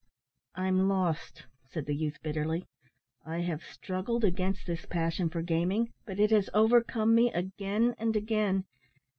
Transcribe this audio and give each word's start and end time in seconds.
"I'm 0.55 0.87
lost," 0.89 1.45
said 1.69 1.85
the 1.85 1.93
youth, 1.93 2.23
bitterly. 2.23 2.65
"I 3.23 3.41
have 3.41 3.61
struggled 3.63 4.23
against 4.23 4.65
this 4.65 4.87
passion 4.87 5.29
for 5.29 5.43
gaming, 5.43 5.91
but 6.07 6.19
it 6.19 6.31
has 6.31 6.49
overcome 6.55 7.13
me 7.13 7.31
again 7.31 7.93
and 7.99 8.15
again. 8.15 8.65